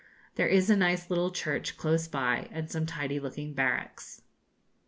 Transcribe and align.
There 0.33 0.47
is 0.47 0.71
a 0.71 0.75
nice 0.75 1.11
little 1.11 1.29
church 1.29 1.77
close 1.77 2.07
by, 2.07 2.49
and 2.51 2.71
some 2.71 2.87
tidy 2.87 3.19
looking 3.19 3.53
barracks. 3.53 4.23